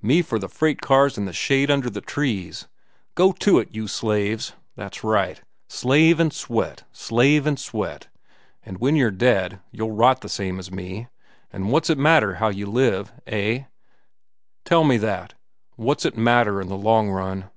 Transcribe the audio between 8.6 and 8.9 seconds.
An'